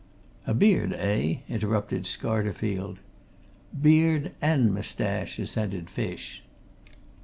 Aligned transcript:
"A 0.47 0.55
beard, 0.55 0.93
eh" 0.93 1.41
interrupted 1.47 2.05
Scarterfield. 2.05 2.97
"Beard 3.79 4.31
and 4.41 4.73
moustache," 4.73 5.37
assented 5.37 5.91
Fish. 5.91 6.41